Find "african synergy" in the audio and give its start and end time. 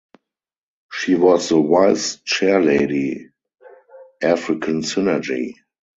4.23-5.53